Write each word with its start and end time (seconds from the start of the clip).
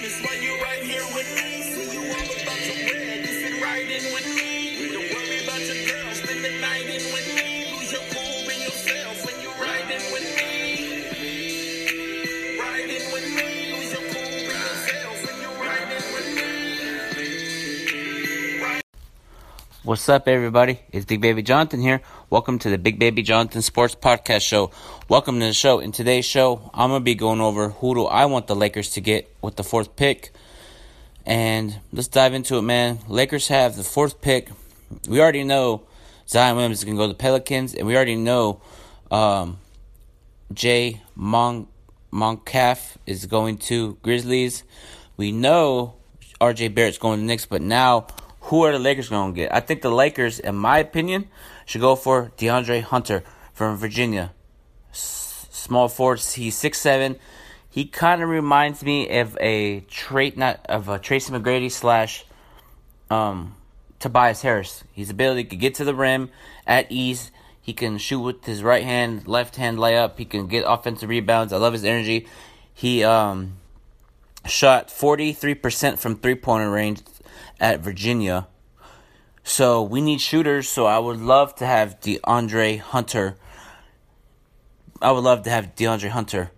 famous 0.00 0.30
when 0.30 0.42
you're 0.42 0.60
right 0.62 0.82
here 0.82 1.04
with 1.14 1.28
me, 1.36 1.56
Ace. 1.56 1.92
You 1.92 2.00
all 2.00 2.42
about 2.42 2.58
to 2.58 2.72
win. 2.84 3.20
You 3.20 3.26
sit 3.26 3.62
right 3.62 3.90
in 3.90 4.12
with 4.14 4.39
What's 19.90 20.08
up, 20.08 20.28
everybody? 20.28 20.78
It's 20.92 21.04
Big 21.04 21.20
Baby 21.20 21.42
Jonathan 21.42 21.80
here. 21.80 22.00
Welcome 22.30 22.60
to 22.60 22.70
the 22.70 22.78
Big 22.78 23.00
Baby 23.00 23.22
Jonathan 23.22 23.60
Sports 23.60 23.96
Podcast 23.96 24.42
Show. 24.42 24.70
Welcome 25.08 25.40
to 25.40 25.46
the 25.46 25.52
show. 25.52 25.80
In 25.80 25.90
today's 25.90 26.24
show, 26.24 26.70
I'm 26.72 26.90
gonna 26.90 27.00
be 27.00 27.16
going 27.16 27.40
over 27.40 27.70
who 27.70 27.96
do 27.96 28.04
I 28.04 28.26
want 28.26 28.46
the 28.46 28.54
Lakers 28.54 28.90
to 28.90 29.00
get 29.00 29.34
with 29.42 29.56
the 29.56 29.64
fourth 29.64 29.96
pick, 29.96 30.30
and 31.26 31.80
let's 31.92 32.06
dive 32.06 32.34
into 32.34 32.56
it, 32.56 32.62
man. 32.62 33.00
Lakers 33.08 33.48
have 33.48 33.74
the 33.74 33.82
fourth 33.82 34.20
pick. 34.20 34.50
We 35.08 35.20
already 35.20 35.42
know 35.42 35.82
Zion 36.28 36.54
Williams 36.54 36.78
is 36.78 36.84
gonna 36.84 36.96
go 36.96 37.08
to 37.08 37.12
the 37.12 37.14
Pelicans, 37.14 37.74
and 37.74 37.84
we 37.84 37.96
already 37.96 38.14
know 38.14 38.60
um, 39.10 39.58
Jay 40.54 41.02
Mon- 41.16 41.66
Moncalf 42.12 42.94
is 43.06 43.26
going 43.26 43.58
to 43.58 43.98
Grizzlies. 44.04 44.62
We 45.16 45.32
know 45.32 45.94
RJ 46.40 46.76
Barrett's 46.76 46.98
going 46.98 47.18
to 47.18 47.26
Knicks, 47.26 47.44
but 47.44 47.60
now 47.60 48.06
who 48.50 48.64
are 48.64 48.72
the 48.72 48.80
Lakers 48.80 49.08
going 49.08 49.32
to 49.32 49.36
get? 49.36 49.54
I 49.54 49.60
think 49.60 49.80
the 49.80 49.92
Lakers, 49.92 50.40
in 50.40 50.56
my 50.56 50.78
opinion, 50.78 51.28
should 51.66 51.80
go 51.80 51.94
for 51.94 52.32
DeAndre 52.36 52.82
Hunter 52.82 53.22
from 53.52 53.76
Virginia. 53.76 54.32
S- 54.90 55.46
small 55.52 55.86
forward, 55.86 56.18
he's 56.18 56.56
six 56.56 56.80
seven. 56.80 57.14
He 57.68 57.84
kind 57.84 58.20
of 58.20 58.28
reminds 58.28 58.82
me 58.82 59.20
of 59.20 59.38
a 59.40 59.80
trait, 59.82 60.36
not 60.36 60.66
of 60.68 60.88
a 60.88 60.98
Tracy 60.98 61.32
McGrady 61.32 61.70
slash 61.70 62.24
um, 63.08 63.54
Tobias 64.00 64.42
Harris. 64.42 64.82
His 64.92 65.10
ability 65.10 65.44
to 65.44 65.54
get 65.54 65.76
to 65.76 65.84
the 65.84 65.94
rim 65.94 66.30
at 66.66 66.90
ease. 66.90 67.30
He 67.62 67.72
can 67.72 67.98
shoot 67.98 68.20
with 68.20 68.44
his 68.46 68.64
right 68.64 68.82
hand, 68.82 69.28
left 69.28 69.54
hand 69.54 69.78
layup. 69.78 70.18
He 70.18 70.24
can 70.24 70.48
get 70.48 70.64
offensive 70.66 71.08
rebounds. 71.08 71.52
I 71.52 71.58
love 71.58 71.72
his 71.72 71.84
energy. 71.84 72.26
He 72.74 73.04
um, 73.04 73.58
shot 74.44 74.88
43% 74.88 76.00
from 76.00 76.16
three 76.16 76.34
pointer 76.34 76.68
range 76.68 77.02
at 77.60 77.80
Virginia. 77.80 78.48
So 79.44 79.82
we 79.82 80.00
need 80.00 80.20
shooters. 80.20 80.68
So 80.68 80.86
I 80.86 80.98
would 80.98 81.20
love 81.20 81.54
to 81.56 81.66
have 81.66 82.00
DeAndre 82.00 82.80
Hunter. 82.80 83.36
I 85.02 85.12
would 85.12 85.24
love 85.24 85.42
to 85.42 85.50
have 85.50 85.74
DeAndre 85.76 86.08
Hunter. 86.08 86.50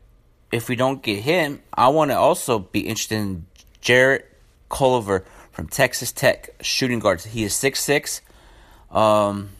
If 0.50 0.68
we 0.68 0.76
don't 0.76 1.02
get 1.02 1.22
him, 1.22 1.60
I 1.72 1.88
want 1.88 2.10
to 2.10 2.18
also 2.18 2.58
be 2.58 2.80
interested 2.80 3.16
in 3.16 3.46
Jarrett 3.80 4.28
Culver 4.68 5.24
from 5.50 5.68
Texas 5.68 6.12
Tech 6.12 6.50
shooting 6.60 6.98
guards. 6.98 7.24
He 7.24 7.44
is 7.44 7.52
6'6. 7.54 8.20
Um, 8.90 9.50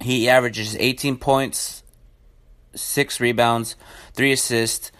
he 0.00 0.28
averages 0.28 0.76
18 0.76 1.16
points, 1.16 1.82
six 2.74 3.20
rebounds, 3.20 3.76
three 4.12 4.32
assists, 4.32 4.90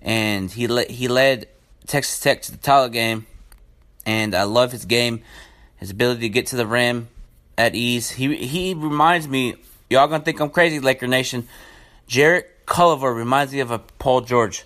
and 0.00 0.50
he 0.50 0.66
le- 0.68 0.84
he 0.84 1.08
led 1.08 1.48
Texas 1.86 2.20
Tech 2.20 2.42
to 2.42 2.52
the 2.52 2.58
title 2.58 2.88
game. 2.88 3.26
And 4.06 4.34
I 4.34 4.44
love 4.44 4.72
his 4.72 4.84
game, 4.84 5.22
his 5.76 5.90
ability 5.90 6.20
to 6.20 6.28
get 6.28 6.46
to 6.48 6.56
the 6.56 6.66
rim 6.66 7.08
at 7.58 7.74
ease. 7.74 8.10
He 8.10 8.34
he 8.36 8.74
reminds 8.74 9.28
me. 9.28 9.56
Y'all 9.90 10.06
gonna 10.08 10.24
think 10.24 10.40
I'm 10.40 10.50
crazy, 10.50 10.80
Laker 10.80 11.06
Nation. 11.06 11.46
Jarrett 12.06 12.66
Culver 12.66 13.12
reminds 13.12 13.52
me 13.52 13.60
of 13.60 13.70
a 13.70 13.78
Paul 13.78 14.20
George. 14.22 14.64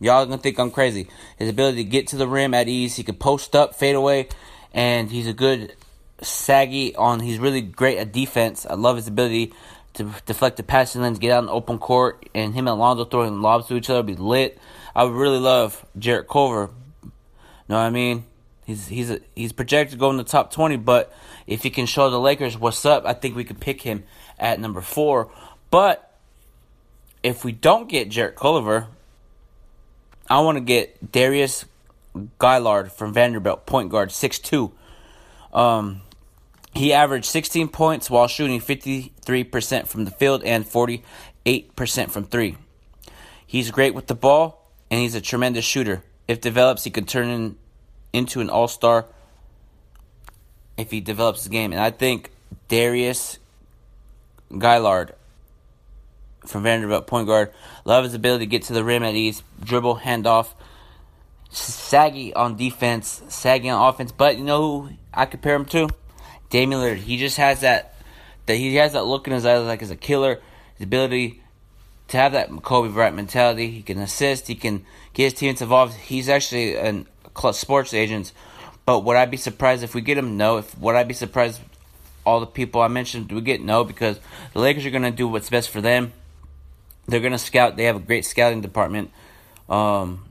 Y'all 0.00 0.24
gonna 0.24 0.38
think 0.38 0.58
I'm 0.58 0.70
crazy. 0.70 1.08
His 1.38 1.50
ability 1.50 1.84
to 1.84 1.90
get 1.90 2.08
to 2.08 2.16
the 2.16 2.26
rim 2.26 2.54
at 2.54 2.68
ease. 2.68 2.96
He 2.96 3.02
can 3.02 3.14
post 3.14 3.54
up, 3.54 3.74
fade 3.74 3.94
away, 3.94 4.28
and 4.72 5.10
he's 5.10 5.26
a 5.26 5.32
good 5.32 5.74
saggy 6.22 6.94
on. 6.96 7.20
He's 7.20 7.38
really 7.38 7.60
great 7.60 7.98
at 7.98 8.12
defense. 8.12 8.66
I 8.68 8.74
love 8.74 8.96
his 8.96 9.08
ability 9.08 9.52
to 9.94 10.12
deflect 10.26 10.58
the 10.58 10.62
passing 10.62 11.02
lanes, 11.02 11.18
get 11.18 11.32
out 11.32 11.42
in 11.42 11.48
open 11.48 11.78
court, 11.78 12.28
and 12.34 12.54
him 12.54 12.68
and 12.68 12.78
Alonzo 12.78 13.04
throwing 13.04 13.40
lobs 13.40 13.66
to 13.68 13.76
each 13.76 13.88
other 13.88 14.02
be 14.02 14.14
lit. 14.14 14.58
I 14.94 15.04
would 15.04 15.14
really 15.14 15.38
love 15.38 15.84
Jarrett 15.98 16.28
Culver. 16.28 16.70
Know 17.68 17.76
what 17.76 17.82
I 17.82 17.90
mean? 17.90 18.24
He's 18.66 18.88
he's 18.88 19.10
a, 19.10 19.20
he's 19.34 19.52
projected 19.52 19.92
to 19.92 19.98
go 19.98 20.10
in 20.10 20.16
the 20.16 20.24
top 20.24 20.52
twenty, 20.52 20.76
but 20.76 21.12
if 21.46 21.62
he 21.62 21.70
can 21.70 21.86
show 21.86 22.10
the 22.10 22.18
Lakers 22.18 22.58
what's 22.58 22.84
up, 22.84 23.06
I 23.06 23.12
think 23.12 23.36
we 23.36 23.44
could 23.44 23.60
pick 23.60 23.82
him 23.82 24.02
at 24.38 24.58
number 24.58 24.80
four. 24.80 25.30
But 25.70 26.18
if 27.22 27.44
we 27.44 27.52
don't 27.52 27.88
get 27.88 28.08
Jarrett 28.08 28.34
Culver, 28.34 28.88
I 30.28 30.40
want 30.40 30.56
to 30.56 30.64
get 30.64 31.12
Darius 31.12 31.64
Garland 32.38 32.90
from 32.90 33.12
Vanderbilt, 33.12 33.66
point 33.66 33.88
guard, 33.90 34.10
six 34.10 34.40
two. 34.40 34.72
Um, 35.52 36.02
he 36.74 36.92
averaged 36.92 37.24
16 37.24 37.68
points 37.68 38.10
while 38.10 38.28
shooting 38.28 38.60
53% 38.60 39.86
from 39.86 40.04
the 40.04 40.10
field 40.10 40.44
and 40.44 40.66
48% 40.66 42.10
from 42.10 42.24
three. 42.24 42.56
He's 43.46 43.70
great 43.70 43.94
with 43.94 44.08
the 44.08 44.14
ball, 44.14 44.70
and 44.90 45.00
he's 45.00 45.14
a 45.14 45.22
tremendous 45.22 45.64
shooter. 45.64 46.02
If 46.28 46.42
develops, 46.42 46.84
he 46.84 46.90
can 46.90 47.06
turn 47.06 47.28
in, 47.28 47.56
into 48.16 48.40
an 48.40 48.50
all 48.50 48.68
star 48.68 49.06
if 50.76 50.90
he 50.90 51.00
develops 51.00 51.44
the 51.44 51.50
game. 51.50 51.72
And 51.72 51.80
I 51.80 51.90
think 51.90 52.30
Darius 52.68 53.38
Garland 54.56 55.12
from 56.44 56.62
Vanderbilt, 56.62 57.06
point 57.06 57.26
guard, 57.26 57.52
love 57.84 58.04
his 58.04 58.14
ability 58.14 58.46
to 58.46 58.50
get 58.50 58.62
to 58.62 58.72
the 58.72 58.84
rim 58.84 59.02
at 59.02 59.14
ease, 59.14 59.42
dribble, 59.62 59.96
handoff, 59.96 60.54
saggy 61.50 62.32
on 62.34 62.56
defense, 62.56 63.22
saggy 63.28 63.68
on 63.68 63.88
offense. 63.88 64.12
But 64.12 64.38
you 64.38 64.44
know 64.44 64.82
who 64.82 64.90
I 65.12 65.26
compare 65.26 65.54
him 65.54 65.64
to? 65.66 65.88
Damian 66.50 66.80
Lillard. 66.80 66.98
He 66.98 67.16
just 67.16 67.36
has 67.36 67.60
that 67.60 67.94
that 68.46 68.56
he 68.56 68.76
has 68.76 68.92
that 68.92 69.04
look 69.04 69.26
in 69.26 69.32
his 69.32 69.44
eyes 69.44 69.66
like 69.66 69.82
as 69.82 69.90
a 69.90 69.96
killer. 69.96 70.40
His 70.76 70.84
ability 70.84 71.42
to 72.08 72.16
have 72.16 72.32
that 72.32 72.50
Kobe 72.62 72.92
Bryant 72.92 73.16
mentality. 73.16 73.70
He 73.70 73.82
can 73.82 73.98
assist. 73.98 74.46
He 74.46 74.54
can 74.54 74.84
get 75.12 75.24
his 75.24 75.34
teammates 75.34 75.62
involved. 75.62 75.94
He's 75.94 76.28
actually 76.28 76.76
an 76.76 77.08
sports 77.52 77.94
agents. 77.94 78.32
But 78.84 79.00
would 79.00 79.16
I 79.16 79.26
be 79.26 79.36
surprised 79.36 79.82
if 79.82 79.94
we 79.94 80.00
get 80.00 80.16
him? 80.18 80.36
No. 80.36 80.58
If 80.58 80.78
would 80.78 80.94
I 80.94 81.04
be 81.04 81.14
surprised? 81.14 81.60
All 82.24 82.40
the 82.40 82.46
people 82.46 82.80
I 82.80 82.88
mentioned, 82.88 83.30
we 83.30 83.40
get 83.40 83.62
no? 83.62 83.84
Because 83.84 84.18
the 84.52 84.58
Lakers 84.58 84.84
are 84.84 84.90
gonna 84.90 85.12
do 85.12 85.28
what's 85.28 85.48
best 85.48 85.70
for 85.70 85.80
them. 85.80 86.12
They're 87.06 87.20
gonna 87.20 87.38
scout. 87.38 87.76
They 87.76 87.84
have 87.84 87.96
a 87.96 88.00
great 88.00 88.24
scouting 88.24 88.62
department. 88.62 89.12
Um, 89.68 90.24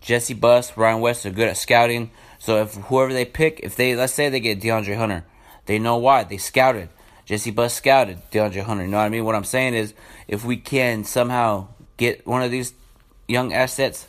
Jesse 0.00 0.34
Buss, 0.34 0.76
Ryan 0.76 1.00
West 1.00 1.26
are 1.26 1.30
good 1.30 1.48
at 1.48 1.56
scouting. 1.56 2.10
So 2.38 2.62
if 2.62 2.74
whoever 2.74 3.12
they 3.12 3.24
pick, 3.24 3.60
if 3.62 3.76
they 3.76 3.94
let's 3.94 4.12
say 4.12 4.28
they 4.28 4.40
get 4.40 4.60
DeAndre 4.60 4.96
Hunter, 4.96 5.24
they 5.66 5.78
know 5.78 5.96
why 5.96 6.24
they 6.24 6.36
scouted. 6.36 6.88
Jesse 7.24 7.50
Buss 7.50 7.74
scouted 7.74 8.18
DeAndre 8.30 8.62
Hunter. 8.62 8.84
You 8.84 8.90
know 8.90 8.98
what 8.98 9.04
I 9.04 9.08
mean? 9.08 9.24
What 9.24 9.34
I'm 9.34 9.44
saying 9.44 9.74
is, 9.74 9.94
if 10.28 10.44
we 10.44 10.56
can 10.58 11.04
somehow 11.04 11.68
get 11.96 12.26
one 12.26 12.42
of 12.42 12.50
these 12.50 12.74
young 13.26 13.52
assets, 13.54 14.06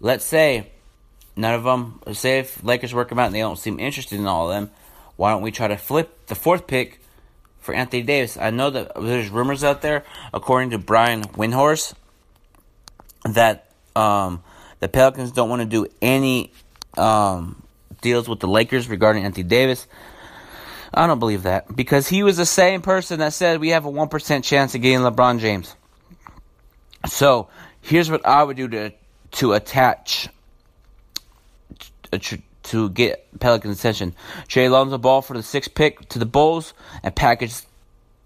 let's 0.00 0.24
say 0.24 0.70
none 1.36 1.54
of 1.54 1.64
them, 1.64 2.00
say 2.12 2.38
if 2.40 2.62
Lakers 2.62 2.94
work 2.94 3.08
them 3.08 3.18
out 3.18 3.26
and 3.26 3.34
they 3.34 3.40
don't 3.40 3.58
seem 3.58 3.78
interested 3.78 4.18
in 4.18 4.26
all 4.26 4.50
of 4.50 4.54
them, 4.54 4.70
why 5.16 5.30
don't 5.30 5.42
we 5.42 5.50
try 5.50 5.68
to 5.68 5.76
flip 5.76 6.26
the 6.26 6.34
fourth 6.34 6.66
pick 6.66 7.00
for 7.60 7.74
Anthony 7.74 8.02
Davis? 8.02 8.36
I 8.36 8.50
know 8.50 8.70
that 8.70 8.92
there's 8.94 9.30
rumors 9.30 9.64
out 9.64 9.82
there, 9.82 10.04
according 10.32 10.70
to 10.70 10.78
Brian 10.78 11.22
Windhorst, 11.22 11.94
that 13.24 13.70
um, 13.94 14.42
the 14.80 14.88
Pelicans 14.88 15.32
don't 15.32 15.48
want 15.48 15.62
to 15.62 15.66
do 15.66 15.86
any 16.02 16.52
um, 16.96 17.62
deals 18.00 18.28
with 18.28 18.40
the 18.40 18.48
Lakers 18.48 18.88
regarding 18.88 19.24
Anthony 19.24 19.44
Davis. 19.44 19.86
I 20.92 21.06
don't 21.06 21.18
believe 21.18 21.42
that 21.42 21.74
because 21.74 22.08
he 22.08 22.22
was 22.22 22.36
the 22.36 22.46
same 22.46 22.80
person 22.80 23.18
that 23.18 23.32
said 23.32 23.60
we 23.60 23.70
have 23.70 23.84
a 23.84 23.90
1% 23.90 24.44
chance 24.44 24.74
of 24.74 24.80
getting 24.80 25.00
LeBron 25.00 25.40
James. 25.40 25.74
So, 27.06 27.48
here's 27.80 28.10
what 28.10 28.24
I 28.24 28.42
would 28.42 28.56
do 28.56 28.68
to 28.68 28.92
to 29.32 29.52
attach 29.52 30.28
Uh, 32.12 32.18
to, 32.18 32.38
to 32.64 32.90
get 32.90 33.26
Pelicans' 33.40 33.78
attention. 33.78 34.14
Trade 34.48 34.70
Lonzo 34.70 34.98
Ball 34.98 35.22
for 35.22 35.34
the 35.34 35.42
sixth 35.42 35.74
pick 35.74 36.08
to 36.10 36.18
the 36.18 36.26
Bulls 36.26 36.74
and 37.02 37.14
package 37.14 37.62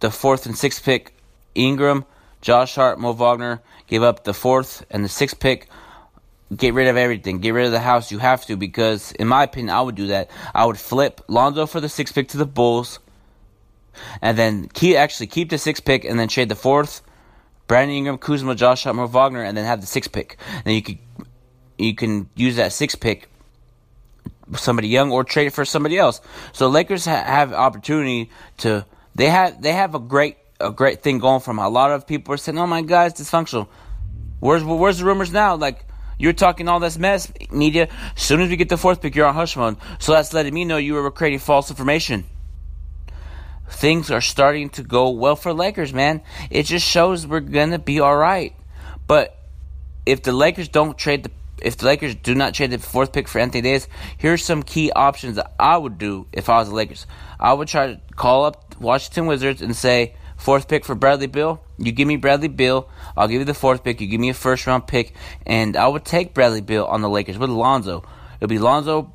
the 0.00 0.10
fourth 0.10 0.46
and 0.46 0.56
sixth 0.56 0.84
pick 0.84 1.14
Ingram, 1.54 2.04
Josh 2.40 2.74
Hart, 2.74 3.00
Mo 3.00 3.12
Wagner. 3.12 3.60
Give 3.86 4.02
up 4.02 4.24
the 4.24 4.34
fourth 4.34 4.84
and 4.90 5.04
the 5.04 5.08
sixth 5.08 5.40
pick 5.40 5.68
get 6.54 6.74
rid 6.74 6.88
of 6.88 6.96
everything. 6.96 7.38
Get 7.38 7.54
rid 7.54 7.66
of 7.66 7.72
the 7.72 7.80
house. 7.80 8.10
You 8.10 8.18
have 8.18 8.44
to 8.46 8.56
because, 8.56 9.12
in 9.12 9.28
my 9.28 9.44
opinion, 9.44 9.70
I 9.70 9.80
would 9.80 9.94
do 9.94 10.08
that. 10.08 10.30
I 10.54 10.64
would 10.64 10.78
flip 10.78 11.20
Lonzo 11.28 11.66
for 11.66 11.80
the 11.80 11.88
sixth 11.88 12.14
pick 12.14 12.28
to 12.28 12.36
the 12.36 12.46
Bulls, 12.46 12.98
and 14.22 14.38
then 14.38 14.68
keep 14.68 14.96
actually 14.96 15.26
keep 15.26 15.50
the 15.50 15.58
sixth 15.58 15.84
pick 15.84 16.04
and 16.04 16.18
then 16.18 16.28
trade 16.28 16.48
the 16.48 16.56
fourth. 16.56 17.02
Brandon 17.66 17.96
Ingram, 17.96 18.18
Kuzma, 18.18 18.54
Josh 18.54 18.84
Hart, 18.84 18.96
Mo 18.96 19.06
Wagner, 19.06 19.42
and 19.42 19.56
then 19.56 19.66
have 19.66 19.80
the 19.80 19.86
sixth 19.86 20.12
pick. 20.12 20.38
And 20.64 20.74
you 20.74 20.82
could 20.82 20.98
you 21.76 21.94
can 21.94 22.28
use 22.34 22.56
that 22.56 22.72
sixth 22.72 23.00
pick 23.00 23.28
somebody 24.56 24.88
young 24.88 25.10
or 25.12 25.24
trade 25.24 25.46
it 25.48 25.52
for 25.52 25.64
somebody 25.64 25.98
else. 25.98 26.20
So 26.52 26.68
Lakers 26.68 27.04
ha- 27.04 27.24
have 27.24 27.52
opportunity 27.52 28.30
to 28.58 28.84
they 29.14 29.28
have 29.28 29.60
they 29.60 29.72
have 29.72 29.94
a 29.94 29.98
great 29.98 30.36
a 30.60 30.70
great 30.70 31.02
thing 31.02 31.18
going 31.18 31.40
from 31.40 31.58
a 31.58 31.68
lot 31.68 31.90
of 31.90 32.06
people 32.06 32.34
are 32.34 32.38
saying, 32.38 32.58
"Oh 32.58 32.66
my 32.66 32.82
God, 32.82 33.10
it's 33.10 33.20
dysfunctional." 33.20 33.68
Where's 34.40 34.64
where's 34.64 34.98
the 34.98 35.04
rumors 35.04 35.32
now? 35.32 35.56
Like 35.56 35.84
you're 36.18 36.32
talking 36.32 36.68
all 36.68 36.80
this 36.80 36.98
mess, 36.98 37.30
media. 37.50 37.88
As 38.16 38.22
soon 38.22 38.40
as 38.40 38.48
we 38.50 38.56
get 38.56 38.68
the 38.68 38.76
fourth 38.76 39.00
pick, 39.00 39.14
you're 39.14 39.26
on 39.26 39.34
hush 39.34 39.56
mode. 39.56 39.76
So 39.98 40.12
that's 40.12 40.32
letting 40.32 40.54
me 40.54 40.64
know 40.64 40.76
you 40.76 40.94
were 40.94 41.10
creating 41.10 41.40
false 41.40 41.70
information. 41.70 42.24
things 43.70 44.10
are 44.10 44.20
starting 44.20 44.70
to 44.70 44.82
go 44.82 45.10
well 45.10 45.36
for 45.36 45.52
Lakers, 45.52 45.92
man. 45.92 46.22
It 46.50 46.64
just 46.64 46.86
shows 46.86 47.26
we're 47.26 47.40
gonna 47.40 47.78
be 47.78 48.00
all 48.00 48.16
right. 48.16 48.54
But 49.06 49.36
if 50.06 50.22
the 50.22 50.32
Lakers 50.32 50.68
don't 50.68 50.96
trade 50.96 51.22
the 51.22 51.30
if 51.62 51.76
the 51.76 51.86
Lakers 51.86 52.14
do 52.14 52.34
not 52.34 52.54
trade 52.54 52.70
the 52.70 52.78
fourth 52.78 53.12
pick 53.12 53.28
for 53.28 53.38
Anthony 53.38 53.62
Davis, 53.62 53.88
here's 54.16 54.44
some 54.44 54.62
key 54.62 54.92
options 54.92 55.36
that 55.36 55.52
I 55.58 55.76
would 55.76 55.98
do 55.98 56.26
if 56.32 56.48
I 56.48 56.58
was 56.58 56.68
the 56.68 56.74
Lakers. 56.74 57.06
I 57.38 57.52
would 57.52 57.68
try 57.68 57.88
to 57.88 58.00
call 58.16 58.44
up 58.44 58.78
Washington 58.80 59.26
Wizards 59.26 59.62
and 59.62 59.74
say, 59.74 60.14
fourth 60.36 60.68
pick 60.68 60.84
for 60.84 60.94
Bradley 60.94 61.26
Beal. 61.26 61.62
You 61.78 61.92
give 61.92 62.08
me 62.08 62.16
Bradley 62.16 62.48
Beal, 62.48 62.88
I'll 63.16 63.28
give 63.28 63.40
you 63.40 63.44
the 63.44 63.54
fourth 63.54 63.84
pick. 63.84 64.00
You 64.00 64.06
give 64.06 64.20
me 64.20 64.30
a 64.30 64.34
first 64.34 64.66
round 64.66 64.86
pick, 64.86 65.14
and 65.46 65.76
I 65.76 65.86
would 65.88 66.04
take 66.04 66.34
Bradley 66.34 66.60
Beal 66.60 66.84
on 66.84 67.02
the 67.02 67.08
Lakers 67.08 67.38
with 67.38 67.50
Lonzo. 67.50 68.04
It'll 68.36 68.48
be 68.48 68.58
Lonzo, 68.58 69.12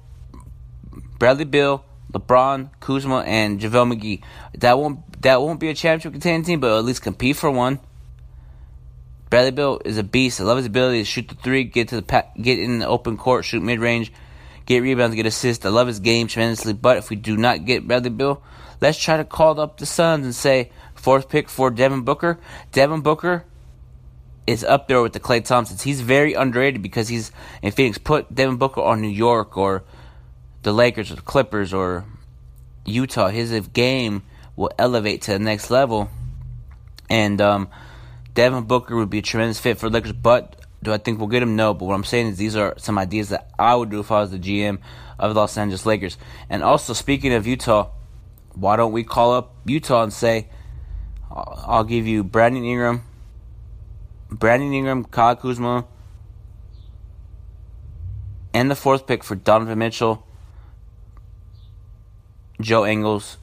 Bradley 1.20 1.46
Beal, 1.46 1.84
LeBron, 2.12 2.70
Kuzma, 2.80 3.20
and 3.26 3.60
JaVale 3.60 3.94
McGee. 3.94 4.24
That 4.60 4.78
won't 4.78 5.22
that 5.22 5.42
won't 5.42 5.60
be 5.60 5.70
a 5.70 5.74
championship 5.74 6.14
contending 6.14 6.44
team, 6.44 6.60
but 6.60 6.78
at 6.78 6.86
least 6.86 7.02
compete 7.02 7.38
for 7.38 7.50
one. 7.50 7.80
Bradley 9.34 9.50
Beal 9.50 9.82
is 9.84 9.98
a 9.98 10.04
beast. 10.04 10.40
I 10.40 10.44
love 10.44 10.58
his 10.58 10.68
ability 10.68 11.00
to 11.00 11.06
shoot 11.06 11.28
the 11.28 11.34
three, 11.34 11.64
get 11.64 11.88
to 11.88 11.96
the 11.96 12.04
pa- 12.04 12.28
get 12.40 12.60
in 12.60 12.78
the 12.78 12.88
open 12.88 13.18
court, 13.18 13.46
shoot 13.46 13.64
mid 13.64 13.80
range, 13.80 14.14
get 14.68 14.84
rebounds, 14.84 15.16
get 15.16 15.26
assists. 15.26 15.66
I 15.66 15.70
love 15.70 15.88
his 15.88 16.00
game 16.00 16.28
tremendously. 16.28 16.74
But 16.74 16.98
if 16.98 17.10
we 17.10 17.16
do 17.16 17.36
not 17.36 17.66
get 17.66 17.88
Bradley 17.88 18.12
Beal, 18.12 18.44
let's 18.80 19.00
try 19.00 19.18
to 19.18 19.26
call 19.26 19.60
up 19.60 19.78
the 19.80 19.88
Suns 19.88 20.24
and 20.24 20.36
say 20.36 20.70
fourth 20.94 21.30
pick 21.30 21.50
for 21.50 21.72
Devin 21.72 22.04
Booker. 22.04 22.38
Devin 22.74 23.02
Booker 23.02 23.44
is 24.46 24.64
up 24.64 24.88
there 24.88 25.02
with 25.02 25.14
the 25.14 25.20
Klay 25.20 25.44
Thompsons. 25.44 25.82
He's 25.82 26.02
very 26.02 26.36
underrated 26.36 26.84
because 26.84 27.08
he's 27.08 27.32
in 27.64 27.72
Phoenix. 27.72 27.98
Put 27.98 28.36
Devin 28.36 28.58
Booker 28.58 28.82
on 28.82 29.02
New 29.02 29.08
York 29.08 29.58
or 29.58 29.84
the 30.62 30.74
Lakers 30.74 31.12
or 31.12 31.16
the 31.16 31.22
Clippers 31.24 31.74
or 31.74 32.06
Utah. 32.86 33.30
His 33.30 33.68
game 33.70 34.22
will 34.56 34.70
elevate 34.78 35.24
to 35.24 35.32
the 35.32 35.40
next 35.40 35.72
level. 35.72 36.12
And 37.10 37.42
um, 37.42 37.70
Devin 38.34 38.64
Booker 38.64 38.96
would 38.96 39.10
be 39.10 39.20
a 39.20 39.22
tremendous 39.22 39.60
fit 39.60 39.78
for 39.78 39.90
the 39.90 39.94
Lakers, 39.94 40.14
but 40.14 40.60
do 40.82 40.92
I 40.92 40.98
think 40.98 41.20
we'll 41.20 41.28
get 41.28 41.44
him? 41.44 41.56
No. 41.56 41.74
But 41.74 41.86
what 41.86 41.94
I'm 41.94 42.04
saying 42.04 42.28
is 42.28 42.38
these 42.38 42.56
are 42.56 42.74
some 42.78 42.98
ideas 42.98 43.30
that 43.30 43.50
I 43.58 43.76
would 43.76 43.90
do 43.90 44.00
if 44.00 44.12
I 44.12 44.22
was 44.22 44.32
the 44.32 44.40
GM 44.40 44.80
of 45.18 45.34
the 45.34 45.40
Los 45.40 45.58
Angeles 45.58 45.86
Lakers. 45.86 46.18
And 46.50 46.64
also, 46.64 46.94
speaking 46.94 47.34
of 47.34 47.48
Utah, 47.48 47.92
why 48.54 48.76
don't 48.76 48.92
we 48.92 49.04
call 49.04 49.34
up 49.34 49.56
Utah 49.66 50.04
and 50.04 50.12
say, 50.12 50.50
I'll 51.32 51.84
give 51.84 52.06
you 52.06 52.24
Brandon 52.24 52.64
Ingram, 52.64 53.04
Brandon 54.30 54.74
Ingram, 54.74 55.06
Kyle 55.06 55.36
Kuzma, 55.36 55.86
and 58.54 58.70
the 58.70 58.76
fourth 58.76 59.08
pick 59.08 59.24
for 59.24 59.36
Donovan 59.36 59.80
Mitchell, 59.80 60.28
Joe 62.62 62.86
Ingles, 62.86 63.38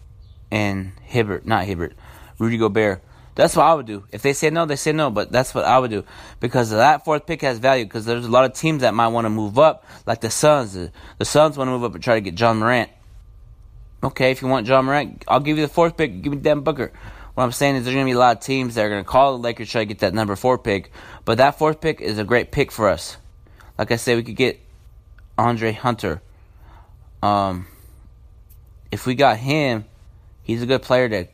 and 0.51 0.93
Hibbert, 1.03 1.47
not 1.47 1.65
Hibbert, 1.65 1.95
Rudy 2.39 2.59
Gobert. 2.59 3.03
That's 3.41 3.57
what 3.57 3.65
I 3.65 3.73
would 3.73 3.87
do. 3.87 4.05
If 4.13 4.21
they 4.21 4.35
say 4.35 4.51
no, 4.51 4.67
they 4.67 4.77
say 4.77 4.93
no, 4.93 5.09
but 5.09 5.33
that's 5.33 5.55
what 5.55 5.65
I 5.65 5.79
would 5.79 5.91
do. 5.91 6.05
Because 6.41 6.69
that 6.73 7.07
fourth 7.07 7.25
pick 7.25 7.41
has 7.41 7.59
value, 7.59 7.87
because 7.87 8.05
there's 8.05 8.27
a 8.27 8.31
lot 8.31 8.45
of 8.45 8.53
teams 8.53 8.83
that 8.83 8.93
might 8.93 9.09
want 9.09 9.25
to 9.25 9.31
move 9.31 9.59
up, 9.59 9.87
like 10.05 10.21
the 10.21 10.29
Suns. 10.29 10.75
The 10.75 11.25
Suns 11.25 11.57
want 11.57 11.69
to 11.69 11.73
move 11.73 11.83
up 11.83 11.95
and 11.95 12.05
try 12.05 12.17
to 12.17 12.21
get 12.21 12.35
John 12.35 12.59
Morant. 12.59 12.91
Okay, 14.05 14.31
if 14.31 14.43
you 14.43 14.49
want 14.49 14.67
John 14.67 14.85
Morant, 14.85 15.25
I'll 15.27 15.41
give 15.41 15.57
you 15.57 15.65
the 15.65 15.73
fourth 15.73 15.97
pick, 15.97 16.21
give 16.21 16.35
me 16.35 16.39
Devin 16.39 16.65
Booker. 16.65 16.93
What 17.33 17.45
I'm 17.45 17.53
saying 17.53 17.77
is 17.77 17.85
there's 17.85 17.95
going 17.95 18.05
to 18.05 18.11
be 18.11 18.15
a 18.15 18.19
lot 18.19 18.37
of 18.37 18.43
teams 18.43 18.75
that 18.75 18.85
are 18.85 18.91
going 18.91 19.03
to 19.03 19.09
call 19.09 19.39
the 19.39 19.43
Lakers 19.43 19.71
try 19.71 19.81
to 19.81 19.87
get 19.87 20.01
that 20.01 20.13
number 20.13 20.37
four 20.37 20.59
pick, 20.59 20.93
but 21.25 21.39
that 21.39 21.57
fourth 21.57 21.81
pick 21.81 22.03
is 22.03 22.19
a 22.19 22.25
great 22.25 22.53
pick 22.53 22.71
for 22.71 22.91
us. 22.91 23.17
Like 23.79 23.91
I 23.91 23.97
said, 23.97 24.19
we 24.19 24.23
could 24.23 24.37
get 24.37 24.61
Andre 25.39 25.73
Hunter. 25.73 26.21
Um, 27.23 27.69
if 28.93 29.07
we 29.07 29.15
got 29.15 29.39
him, 29.39 29.87
he's 30.43 30.61
a 30.61 30.67
good 30.67 30.83
player 30.83 31.09
that 31.09 31.31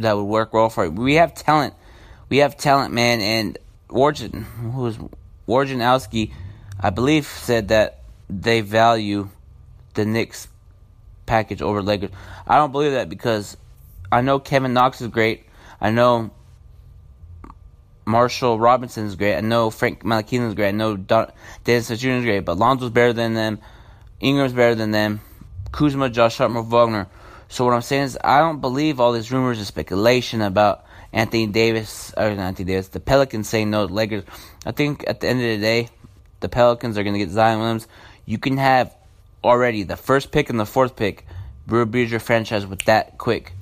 that 0.00 0.16
would 0.16 0.24
work 0.24 0.52
well 0.52 0.70
for 0.70 0.84
it. 0.84 0.92
We 0.92 1.14
have 1.14 1.34
talent. 1.34 1.74
We 2.28 2.38
have 2.38 2.56
talent, 2.56 2.92
man. 2.92 3.20
And 3.20 3.58
Warren, 3.88 4.44
who 4.44 4.82
was 4.82 4.98
Wojnarowski, 5.48 6.32
I 6.78 6.90
believe, 6.90 7.26
said 7.26 7.68
that 7.68 8.02
they 8.28 8.60
value 8.60 9.28
the 9.94 10.04
Knicks 10.04 10.48
package 11.26 11.62
over 11.62 11.82
Lakers. 11.82 12.10
I 12.46 12.56
don't 12.56 12.72
believe 12.72 12.92
that 12.92 13.08
because 13.08 13.56
I 14.10 14.20
know 14.20 14.38
Kevin 14.38 14.72
Knox 14.72 15.00
is 15.00 15.08
great. 15.08 15.44
I 15.80 15.90
know 15.90 16.30
Marshall 18.04 18.58
Robinson 18.58 19.06
is 19.06 19.16
great. 19.16 19.36
I 19.36 19.40
know 19.40 19.70
Frank 19.70 20.02
Ntilikina 20.02 20.48
is 20.48 20.54
great. 20.54 20.68
I 20.68 20.72
know 20.72 20.96
Don, 20.96 21.30
Dennis 21.64 21.88
Jr. 21.88 22.08
is 22.10 22.24
great. 22.24 22.40
But 22.40 22.58
Lonzo's 22.58 22.90
better 22.90 23.12
than 23.12 23.34
them. 23.34 23.58
Ingram's 24.20 24.52
better 24.52 24.74
than 24.74 24.90
them. 24.90 25.20
Kuzma, 25.72 26.10
Josh 26.10 26.38
Hart, 26.38 26.52
Wagner. 26.52 27.06
So 27.50 27.64
what 27.64 27.74
I'm 27.74 27.82
saying 27.82 28.04
is 28.04 28.18
I 28.22 28.38
don't 28.38 28.60
believe 28.60 29.00
all 29.00 29.10
these 29.12 29.32
rumors 29.32 29.58
and 29.58 29.66
speculation 29.66 30.40
about 30.40 30.84
Anthony 31.12 31.48
Davis 31.48 32.14
or 32.16 32.22
Anthony 32.22 32.64
Davis, 32.64 32.88
the 32.88 33.00
Pelicans 33.00 33.48
saying 33.48 33.70
no 33.70 33.88
to 33.88 33.92
Lakers. 33.92 34.22
I 34.64 34.70
think 34.70 35.04
at 35.08 35.18
the 35.18 35.26
end 35.26 35.40
of 35.40 35.46
the 35.46 35.58
day, 35.58 35.88
the 36.38 36.48
Pelicans 36.48 36.96
are 36.96 37.02
going 37.02 37.14
to 37.14 37.18
get 37.18 37.30
Zion 37.30 37.58
Williams. 37.58 37.88
You 38.24 38.38
can 38.38 38.56
have 38.56 38.94
already 39.42 39.82
the 39.82 39.96
first 39.96 40.30
pick 40.30 40.48
and 40.48 40.60
the 40.60 40.64
fourth 40.64 40.94
pick 40.94 41.26
rebuild 41.66 42.10
your 42.10 42.20
franchise 42.20 42.64
with 42.64 42.82
that 42.82 43.18
quick. 43.18 43.52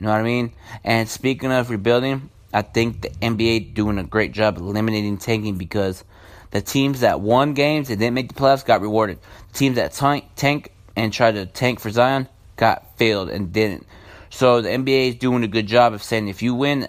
You 0.00 0.06
know 0.06 0.12
what 0.12 0.20
I 0.20 0.24
mean? 0.24 0.52
And 0.82 1.08
speaking 1.08 1.52
of 1.52 1.70
rebuilding, 1.70 2.30
I 2.52 2.62
think 2.62 3.02
the 3.02 3.10
NBA 3.10 3.72
doing 3.72 3.98
a 3.98 4.04
great 4.04 4.32
job 4.32 4.58
eliminating 4.58 5.16
tanking 5.16 5.56
because 5.56 6.02
the 6.50 6.60
teams 6.60 7.00
that 7.00 7.20
won 7.20 7.54
games 7.54 7.88
and 7.88 8.00
didn't 8.00 8.14
make 8.14 8.34
the 8.34 8.40
playoffs 8.40 8.64
got 8.64 8.80
rewarded. 8.80 9.20
The 9.52 9.58
teams 9.58 9.76
that 9.76 9.92
tank, 9.92 10.24
tank 10.34 10.72
and 10.96 11.12
tried 11.12 11.36
to 11.36 11.46
tank 11.46 11.78
for 11.78 11.90
Zion 11.90 12.26
got 12.58 12.98
failed 12.98 13.30
and 13.30 13.52
didn't. 13.52 13.86
So 14.28 14.60
the 14.60 14.68
NBA 14.68 15.08
is 15.08 15.14
doing 15.14 15.42
a 15.42 15.48
good 15.48 15.66
job 15.66 15.94
of 15.94 16.02
saying 16.02 16.28
if 16.28 16.42
you 16.42 16.54
win 16.54 16.88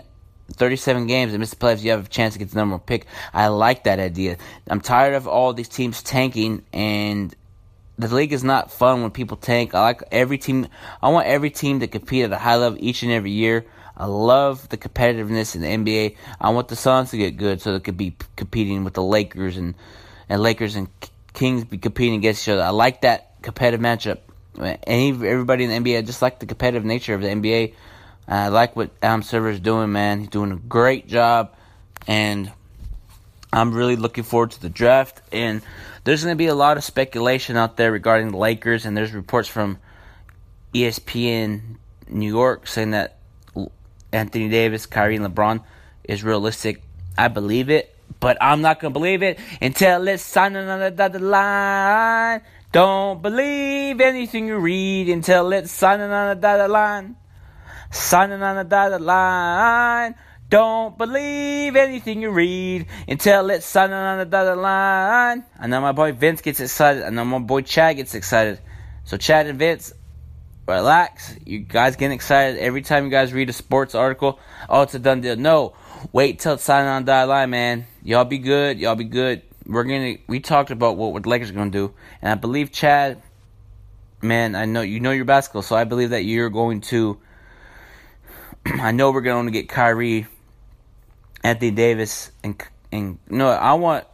37 0.53 1.08
games 1.08 1.32
and 1.32 1.39
miss 1.39 1.51
the 1.51 1.55
playoffs, 1.55 1.82
you 1.82 1.91
have 1.91 2.05
a 2.05 2.10
chance 2.10 2.34
to 2.34 2.39
get 2.39 2.50
the 2.50 2.58
number 2.58 2.75
one 2.75 2.82
pick. 2.82 3.05
I 3.34 3.48
like 3.48 3.86
that 3.86 4.00
idea. 4.00 4.38
I'm 4.67 4.82
tired 4.82 5.13
of 5.13 5.27
all 5.27 5.53
these 5.53 5.70
teams 5.70 6.03
tanking, 6.03 6.65
and 6.74 7.34
the 7.98 8.13
league 8.13 8.34
is 8.34 8.44
not 8.44 8.72
fun 8.72 9.01
when 9.01 9.12
people 9.12 9.38
tank. 9.38 9.74
I 9.74 9.82
like 9.82 10.03
every 10.12 10.38
team. 10.38 10.67
I 11.01 11.10
want 11.10 11.27
every 11.27 11.51
team 11.51 11.79
to 11.79 11.88
compete 11.88 12.25
at 12.25 12.32
a 12.34 12.38
high 12.38 12.58
level 12.58 12.77
each 12.82 13.03
and 13.03 13.12
every 13.12 13.32
year. 13.32 13.65
I 13.96 14.05
love 14.05 14.70
the 14.70 14.77
competitiveness 14.77 15.55
in 15.55 15.62
the 15.62 15.67
NBA. 15.67 16.15
I 16.39 16.50
want 16.51 16.70
the 16.70 16.75
Suns 16.75 17.12
to 17.12 17.17
get 17.17 17.38
good 17.38 17.62
so 17.62 17.74
they 17.74 17.79
could 17.79 17.98
be 17.98 18.15
competing 18.38 18.84
with 18.84 18.94
the 18.94 19.03
Lakers 19.03 19.58
and 19.58 19.75
and 20.29 20.41
Lakers 20.41 20.75
and 20.75 20.88
Kings 21.34 21.63
be 21.63 21.77
competing 21.77 22.15
against 22.15 22.44
each 22.44 22.50
other. 22.50 22.63
I 22.63 22.70
like 22.70 23.01
that 23.01 23.41
competitive 23.41 23.82
matchup. 23.82 24.20
Any 24.60 25.10
everybody 25.10 25.63
in 25.63 25.84
the 25.84 25.92
NBA, 25.92 25.98
I 25.98 26.01
just 26.01 26.22
like 26.22 26.39
the 26.39 26.46
competitive 26.46 26.86
nature 26.86 27.13
of 27.13 27.22
the 27.22 27.28
NBA. 27.28 27.74
Uh, 28.28 28.34
I 28.34 28.48
like 28.50 28.75
what 28.75 28.92
Adam 29.01 29.22
is 29.22 29.60
doing, 29.60 29.92
man. 29.92 30.20
He's 30.20 30.30
doing 30.30 30.51
a 30.51 30.56
great 30.58 31.08
job, 31.08 31.56
and 32.08 32.51
I'm 33.51 33.74
really 33.74 33.96
looking 33.96 34.24
forward 34.24 34.51
to 34.51 34.62
the 34.62 34.70
draft. 34.70 35.22
And 35.32 35.62
there's 36.04 36.24
going 36.24 36.36
to 36.36 36.38
be 36.38 36.48
a 36.48 36.56
lot 36.56 36.78
of 36.78 36.84
speculation 36.84 37.58
out 37.58 37.78
there 37.78 37.92
regarding 37.92 38.32
the 38.32 38.38
Lakers, 38.38 38.86
and 38.86 38.96
there's 38.96 39.13
reports 39.13 39.48
from 39.48 39.80
ESPN 40.74 41.78
New 42.08 42.28
York 42.28 42.68
saying 42.68 42.92
that 42.92 43.18
Anthony 44.12 44.50
Davis, 44.50 44.86
Kyrie, 44.86 45.16
and 45.16 45.25
LeBron 45.25 45.63
is 46.04 46.24
realistic. 46.24 46.84
I 47.18 47.28
believe 47.28 47.70
it, 47.70 47.96
but 48.20 48.38
I'm 48.42 48.62
not 48.62 48.80
going 48.80 48.94
to 48.94 49.00
believe 49.00 49.24
it 49.24 49.39
until 49.62 50.08
it's 50.08 50.24
signed 50.24 50.58
on 50.58 50.80
the 50.80 50.92
dotted 50.92 51.22
line. 51.22 52.42
Don't 52.72 53.24
believe 53.24 54.00
anything 54.00 54.46
you 54.46 54.60
read 54.60 55.10
until 55.10 55.52
it's 55.54 55.72
signing 55.72 56.12
on 56.12 56.30
the 56.30 56.40
dotted 56.40 56.70
line. 56.70 57.16
Signing 57.90 58.44
on 58.44 58.58
the 58.58 58.64
dotted 58.64 59.02
line. 59.02 60.14
Don't 60.52 60.96
believe 60.96 61.76
anything 61.76 62.22
you 62.22 62.30
read 62.30 62.86
until 63.08 63.50
it's 63.50 63.66
signing 63.66 63.96
on 63.96 64.20
the 64.20 64.26
dotted 64.26 64.60
line. 64.60 65.46
I 65.60 65.66
know 65.66 65.82
my 65.82 65.94
boy 65.94 66.12
Vince 66.12 66.42
gets 66.42 66.60
excited. 66.60 67.02
I 67.02 67.10
know 67.10 67.26
my 67.26 67.40
boy 67.40 67.62
Chad 67.62 67.96
gets 67.96 68.14
excited. 68.14 68.60
So 69.04 69.18
Chad 69.18 69.48
and 69.48 69.58
Vince, 69.58 69.92
relax. 70.68 71.36
You 71.44 71.60
guys 71.62 71.96
getting 71.96 72.14
excited 72.14 72.60
every 72.60 72.84
time 72.84 73.06
you 73.06 73.10
guys 73.10 73.34
read 73.34 73.50
a 73.50 73.54
sports 73.54 73.96
article. 73.96 74.40
Oh, 74.70 74.84
it's 74.84 74.94
a 74.94 75.00
done 75.00 75.22
deal. 75.22 75.38
No, 75.38 75.74
wait 76.14 76.38
till 76.38 76.54
it's 76.54 76.66
signing 76.66 76.90
on 76.90 77.04
the 77.04 77.14
dotted 77.14 77.30
line, 77.30 77.50
man. 77.50 77.88
Y'all 78.04 78.26
be 78.26 78.38
good. 78.38 78.78
Y'all 78.78 78.94
be 78.94 79.06
good 79.06 79.42
we're 79.70 79.84
gonna 79.84 80.16
we 80.28 80.40
talked 80.40 80.72
about 80.72 80.98
what 80.98 81.22
the 81.22 81.30
Lakers 81.30 81.52
are 81.52 81.54
gonna 81.54 81.70
do, 81.70 81.94
and 82.22 82.32
I 82.32 82.36
believe 82.36 82.72
Chad, 82.72 83.22
man, 84.22 84.56
I 84.56 84.66
know 84.66 84.82
you 84.82 85.00
know 85.00 85.12
your 85.12 85.26
basketball, 85.26 85.62
so 85.62 85.76
I 85.76 85.84
believe 85.84 86.10
that 86.10 86.26
you're 86.26 86.50
going 86.50 86.82
to. 86.82 87.20
I 88.66 88.92
know 88.92 89.12
we're 89.12 89.22
going 89.22 89.46
to 89.46 89.52
get 89.52 89.70
Kyrie, 89.70 90.28
Anthony 91.44 91.72
Davis, 91.72 92.32
and 92.44 92.62
and 92.92 93.20
no, 93.30 93.48
I 93.50 93.74
want. 93.74 94.06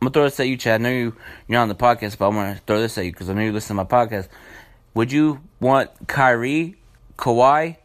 I'm 0.00 0.06
gonna 0.06 0.12
throw 0.12 0.24
this 0.24 0.40
at 0.40 0.48
you, 0.48 0.56
Chad. 0.56 0.80
I 0.80 0.84
know 0.84 0.90
you 0.90 1.16
you're 1.48 1.60
on 1.60 1.68
the 1.68 1.74
podcast, 1.74 2.16
but 2.16 2.28
I'm 2.28 2.34
gonna 2.34 2.60
throw 2.66 2.80
this 2.80 2.96
at 2.96 3.04
you 3.04 3.12
because 3.12 3.28
I 3.28 3.34
know 3.34 3.42
you 3.42 3.52
listen 3.52 3.76
to 3.76 3.82
my 3.82 3.84
podcast. 3.84 4.28
Would 4.94 5.12
you 5.12 5.40
want 5.60 5.90
Kyrie, 6.06 6.76
Kawhi, 7.18 7.76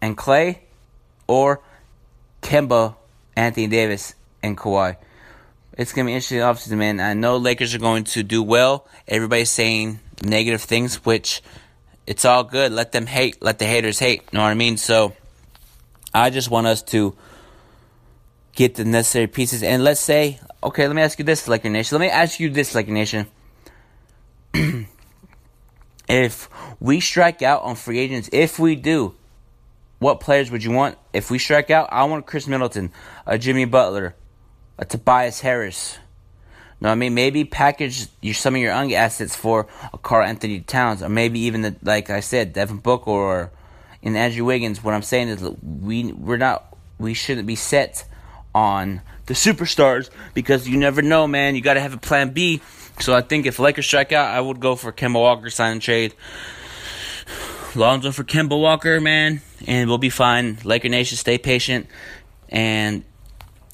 and 0.00 0.16
Klay, 0.16 0.58
or 1.26 1.62
Kemba, 2.42 2.94
Anthony 3.36 3.66
Davis, 3.66 4.14
and 4.42 4.56
Kawhi? 4.56 4.96
It's 5.76 5.92
gonna 5.92 6.06
be 6.06 6.12
interesting 6.12 6.38
offseason, 6.38 6.78
man. 6.78 7.00
I 7.00 7.14
know 7.14 7.36
Lakers 7.36 7.74
are 7.74 7.80
going 7.80 8.04
to 8.04 8.22
do 8.22 8.42
well. 8.42 8.86
Everybody's 9.08 9.50
saying 9.50 9.98
negative 10.22 10.62
things, 10.62 11.04
which 11.04 11.42
it's 12.06 12.24
all 12.24 12.44
good. 12.44 12.70
Let 12.72 12.92
them 12.92 13.06
hate. 13.06 13.42
Let 13.42 13.58
the 13.58 13.66
haters 13.66 13.98
hate. 13.98 14.22
You 14.30 14.38
Know 14.38 14.42
what 14.44 14.50
I 14.50 14.54
mean? 14.54 14.76
So 14.76 15.14
I 16.12 16.30
just 16.30 16.48
want 16.50 16.68
us 16.68 16.82
to 16.82 17.16
get 18.54 18.76
the 18.76 18.84
necessary 18.84 19.26
pieces. 19.26 19.64
And 19.64 19.82
let's 19.82 20.00
say, 20.00 20.38
okay, 20.62 20.86
let 20.86 20.94
me 20.94 21.02
ask 21.02 21.18
you 21.18 21.24
this, 21.24 21.48
Laker 21.48 21.70
Nation. 21.70 21.98
Let 21.98 22.06
me 22.06 22.10
ask 22.10 22.38
you 22.38 22.50
this, 22.50 22.74
Laker 22.74 22.92
Nation. 22.92 23.26
if 26.08 26.48
we 26.78 27.00
strike 27.00 27.42
out 27.42 27.62
on 27.62 27.74
free 27.74 27.98
agents, 27.98 28.28
if 28.32 28.60
we 28.60 28.76
do, 28.76 29.14
what 29.98 30.20
players 30.20 30.50
would 30.50 30.62
you 30.62 30.70
want? 30.70 30.98
If 31.12 31.30
we 31.30 31.38
strike 31.38 31.70
out, 31.70 31.88
I 31.90 32.04
want 32.04 32.26
Khris 32.26 32.46
Middleton, 32.46 32.92
a 33.26 33.38
Jimmy 33.38 33.64
Butler, 33.64 34.14
a 34.78 34.84
Tobias 34.84 35.40
Harris. 35.40 35.98
No, 36.80 36.90
I 36.90 36.94
mean 36.94 37.14
maybe 37.14 37.44
package 37.44 38.06
your, 38.20 38.34
some 38.34 38.54
of 38.54 38.60
your 38.60 38.72
young 38.72 38.92
assets 38.92 39.34
for 39.34 39.66
a 39.92 39.98
Karl-Anthony 39.98 40.60
Towns, 40.60 41.02
or 41.02 41.08
maybe 41.08 41.40
even 41.40 41.62
the, 41.62 41.76
like 41.82 42.10
I 42.10 42.20
said, 42.20 42.52
Devin 42.52 42.78
Booker 42.78 43.10
or 43.10 43.50
in 44.02 44.16
Andrew 44.16 44.44
Wiggins. 44.44 44.84
What 44.84 44.94
I'm 44.94 45.02
saying 45.02 45.28
is 45.28 45.42
we 45.62 46.12
we're 46.12 46.36
not 46.36 46.76
we 46.98 47.14
shouldn't 47.14 47.46
be 47.46 47.56
set 47.56 48.04
on 48.54 49.00
the 49.26 49.34
superstars 49.34 50.10
because 50.34 50.68
you 50.68 50.78
never 50.78 51.02
know, 51.02 51.26
man. 51.26 51.54
You 51.54 51.62
got 51.62 51.74
to 51.74 51.80
have 51.80 51.94
a 51.94 51.98
plan 51.98 52.30
B. 52.30 52.60
So 53.00 53.14
I 53.14 53.22
think 53.22 53.46
if 53.46 53.58
Lakers 53.58 53.86
strike 53.86 54.12
out, 54.12 54.28
I 54.28 54.40
would 54.40 54.60
go 54.60 54.76
for 54.76 54.92
Kemba 54.92 55.14
Walker 55.14 55.50
sign 55.50 55.72
and 55.72 55.82
trade. 55.82 56.14
Lonzo 57.74 58.12
for 58.12 58.22
Kemba 58.22 58.60
Walker, 58.60 59.00
man, 59.00 59.40
and 59.66 59.88
we'll 59.88 59.98
be 59.98 60.10
fine. 60.10 60.58
Laker 60.62 60.88
Nation, 60.88 61.16
stay 61.16 61.38
patient. 61.38 61.88
And 62.48 63.02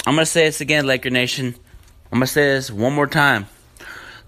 I'm 0.07 0.15
gonna 0.15 0.27
say 0.27 0.47
this 0.47 0.61
again, 0.61 0.87
Laker 0.87 1.11
Nation. 1.11 1.55
I'm 2.11 2.19
gonna 2.19 2.27
say 2.27 2.55
this 2.55 2.71
one 2.71 2.93
more 2.93 3.07
time. 3.07 3.47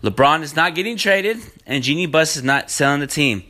LeBron 0.02 0.43
is 0.43 0.55
not 0.55 0.75
getting 0.75 0.97
traded, 0.97 1.38
and 1.67 1.83
Jeanie 1.83 2.07
Buss 2.07 2.37
is 2.37 2.43
not 2.43 2.71
selling 2.71 3.00
the 3.00 3.07
team. 3.07 3.45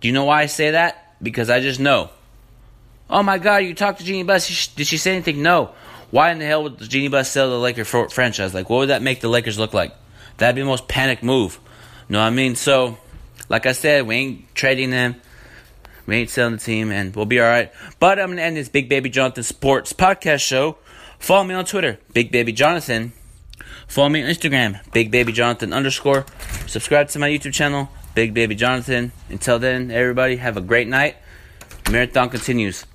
Do 0.00 0.08
you 0.08 0.14
know 0.14 0.24
why 0.24 0.42
I 0.42 0.46
say 0.46 0.72
that? 0.72 1.16
Because 1.22 1.50
I 1.50 1.60
just 1.60 1.80
know. 1.80 2.10
Oh 3.10 3.22
my 3.22 3.38
God, 3.38 3.58
you 3.58 3.74
talked 3.74 3.98
to 3.98 4.04
Jeanie 4.04 4.22
Buss. 4.22 4.68
Did 4.68 4.86
she 4.86 4.98
say 4.98 5.12
anything? 5.12 5.42
No. 5.42 5.70
Why 6.10 6.30
in 6.30 6.38
the 6.38 6.46
hell 6.46 6.62
would 6.62 6.78
Jeanie 6.78 7.08
Buss 7.08 7.30
sell 7.30 7.50
the 7.50 7.58
Lakers 7.58 7.88
franchise? 7.88 8.54
Like, 8.54 8.70
what 8.70 8.78
would 8.78 8.90
that 8.90 9.02
make 9.02 9.20
the 9.20 9.28
Lakers 9.28 9.58
look 9.58 9.74
like? 9.74 9.94
That'd 10.36 10.54
be 10.54 10.62
the 10.62 10.66
most 10.66 10.88
panic 10.88 11.22
move. 11.22 11.58
You 12.08 12.14
know 12.14 12.20
what 12.20 12.26
I 12.26 12.30
mean? 12.30 12.54
So, 12.54 12.96
like 13.48 13.66
I 13.66 13.72
said, 13.72 14.06
we 14.06 14.14
ain't 14.14 14.54
trading 14.54 14.90
them. 14.90 15.16
We 16.08 16.16
ain't 16.16 16.30
selling 16.30 16.54
the 16.54 16.58
team, 16.58 16.90
and 16.90 17.14
we'll 17.14 17.26
be 17.26 17.38
all 17.38 17.46
right. 17.46 17.70
But 18.00 18.18
I'm 18.18 18.30
gonna 18.30 18.40
end 18.40 18.56
this 18.56 18.70
Big 18.70 18.88
Baby 18.88 19.10
Jonathan 19.10 19.42
Sports 19.42 19.92
podcast 19.92 20.40
show. 20.40 20.78
Follow 21.18 21.44
me 21.44 21.54
on 21.54 21.66
Twitter, 21.66 21.98
Big 22.14 22.32
Baby 22.32 22.50
Jonathan. 22.52 23.12
Follow 23.86 24.08
me 24.08 24.22
on 24.22 24.30
Instagram, 24.30 24.80
Big 24.94 25.10
Baby 25.10 25.32
Jonathan 25.32 25.74
underscore. 25.74 26.24
Subscribe 26.66 27.08
to 27.10 27.18
my 27.18 27.28
YouTube 27.28 27.52
channel, 27.52 27.90
Big 28.14 28.32
Baby 28.32 28.54
Jonathan. 28.54 29.12
Until 29.28 29.58
then, 29.58 29.90
everybody, 29.90 30.36
have 30.36 30.56
a 30.56 30.62
great 30.62 30.88
night. 30.88 31.16
Marathon 31.90 32.30
continues. 32.30 32.86